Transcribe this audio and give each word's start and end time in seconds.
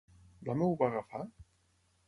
L'home 0.47 0.69
ho 0.69 0.73
va 0.81 0.87
agafar? 0.89 1.23